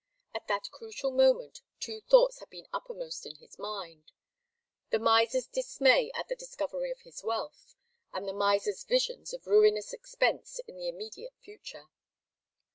At 0.33 0.47
that 0.47 0.67
crucial 0.71 1.11
moment 1.11 1.61
two 1.79 2.01
thoughts 2.01 2.39
had 2.39 2.49
been 2.49 2.67
uppermost 2.73 3.23
in 3.27 3.35
his 3.35 3.59
mind. 3.59 4.11
The 4.89 4.97
miser's 4.97 5.45
dismay 5.45 6.11
at 6.15 6.27
the 6.27 6.35
discovery 6.35 6.89
of 6.89 7.01
his 7.01 7.23
wealth, 7.23 7.75
and 8.11 8.27
the 8.27 8.33
miser's 8.33 8.83
visions 8.83 9.31
of 9.31 9.45
ruinous 9.45 9.93
expense 9.93 10.57
in 10.67 10.75
the 10.75 10.87
immediate 10.89 11.35
future. 11.43 11.85